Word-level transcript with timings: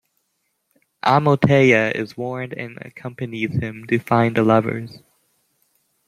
Amaltea 1.05 1.93
is 1.95 2.17
warned 2.17 2.53
and 2.53 2.79
accompanies 2.81 3.51
him 3.61 3.85
to 3.85 3.99
find 3.99 4.35
the 4.35 4.41
lovers. 4.43 4.97